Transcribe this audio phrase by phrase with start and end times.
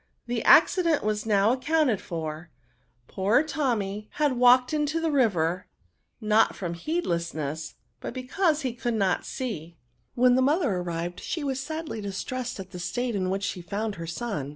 [0.25, 2.49] The accident was now accounted for;
[3.07, 5.01] poor Tommy had walked into ISO NOUNS.
[5.03, 5.67] tbe river,
[6.19, 9.77] not from heedlessness^ but because he could not see.
[10.15, 13.93] When the mother arrived she was sadlj distressed at the state in which she found
[14.01, 14.49] her son.